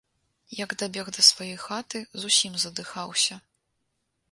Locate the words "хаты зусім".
1.65-2.59